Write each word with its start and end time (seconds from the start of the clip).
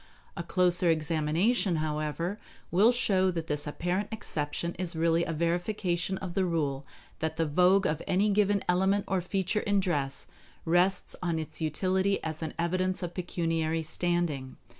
A 0.35 0.41
closer 0.41 0.89
examination, 0.89 1.75
however, 1.75 2.39
will 2.71 2.91
show 2.91 3.29
that 3.29 3.45
this 3.45 3.67
apparent 3.67 4.07
exception 4.11 4.73
is 4.79 4.95
really 4.95 5.23
a 5.25 5.31
verification 5.31 6.17
of 6.17 6.33
the 6.33 6.43
rule 6.43 6.87
that 7.19 7.35
the 7.35 7.45
vogue 7.45 7.85
of 7.85 8.01
any 8.07 8.29
given 8.29 8.63
element 8.67 9.05
or 9.07 9.21
feature 9.21 9.59
in 9.59 9.79
dress 9.79 10.25
rests 10.65 11.15
on 11.21 11.37
its 11.37 11.61
utility 11.61 12.17
as 12.23 12.41
an 12.41 12.55
evidence 12.57 13.03
of 13.03 13.13
pecuniary 13.13 13.83
standing. 13.83 14.57